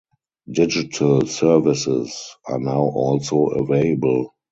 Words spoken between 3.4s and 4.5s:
available.